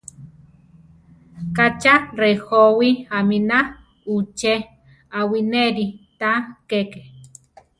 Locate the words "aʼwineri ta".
5.19-6.31